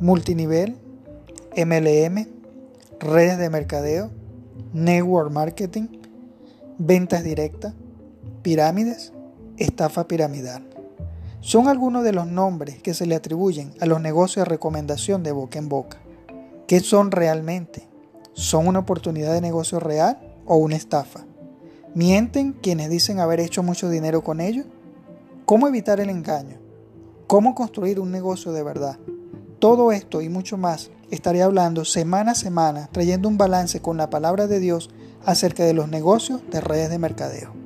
[0.00, 0.76] multinivel,
[1.56, 2.26] MLM,
[3.00, 4.10] redes de mercadeo,
[4.72, 5.88] network marketing,
[6.78, 7.74] ventas directas,
[8.42, 9.12] pirámides,
[9.56, 10.68] estafa piramidal.
[11.40, 15.32] Son algunos de los nombres que se le atribuyen a los negocios de recomendación de
[15.32, 15.98] boca en boca.
[16.66, 17.88] ¿Qué son realmente?
[18.32, 21.24] ¿Son una oportunidad de negocio real o una estafa?
[21.94, 24.66] ¿Mienten quienes dicen haber hecho mucho dinero con ellos?
[25.46, 26.58] ¿Cómo evitar el engaño?
[27.26, 28.98] ¿Cómo construir un negocio de verdad?
[29.66, 34.10] Todo esto y mucho más estaré hablando semana a semana, trayendo un balance con la
[34.10, 34.90] palabra de Dios
[35.24, 37.65] acerca de los negocios de redes de mercadeo.